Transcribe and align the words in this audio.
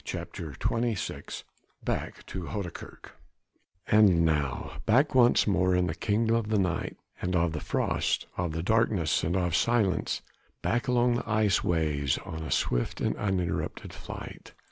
CHAPTER 0.03 0.51
XXVI 0.53 1.43
BACK 1.85 2.25
TO 2.25 2.47
HOUDEKERK 2.47 3.11
And 3.85 4.25
now 4.25 4.77
back 4.87 5.13
once 5.13 5.45
more 5.45 5.75
in 5.75 5.85
the 5.85 5.93
kingdom 5.93 6.35
of 6.35 6.49
the 6.49 6.57
night 6.57 6.97
and 7.21 7.35
of 7.35 7.51
the 7.51 7.59
frost, 7.59 8.25
of 8.35 8.53
the 8.53 8.63
darkness 8.63 9.23
and 9.23 9.37
of 9.37 9.55
silence, 9.55 10.23
back 10.63 10.87
along 10.87 11.17
the 11.17 11.29
ice 11.29 11.63
ways 11.63 12.17
on 12.25 12.41
a 12.41 12.49
swift 12.49 12.99
and 12.99 13.15
uninterrupted 13.15 13.93
flight. 13.93 14.53